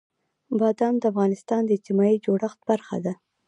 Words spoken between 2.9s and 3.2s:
ده.